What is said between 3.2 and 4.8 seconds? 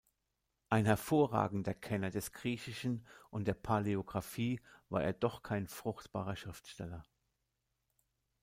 und der Paläographie,